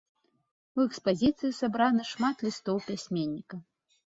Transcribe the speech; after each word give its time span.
У 0.77 0.85
экспазіцыі 0.87 1.53
сабраны 1.61 2.03
шмат 2.13 2.35
лістоў 2.49 2.83
пісьменніка. 2.89 3.65